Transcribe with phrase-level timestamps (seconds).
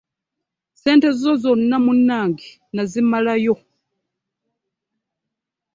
[0.73, 1.77] Ssente zo zonna
[2.75, 3.65] nazimalayo munnange.